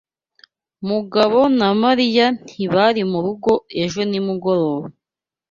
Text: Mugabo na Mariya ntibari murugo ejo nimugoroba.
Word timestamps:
Mugabo 0.89 1.39
na 1.59 1.69
Mariya 1.83 2.25
ntibari 2.43 3.01
murugo 3.11 3.51
ejo 3.83 4.01
nimugoroba. 4.09 4.87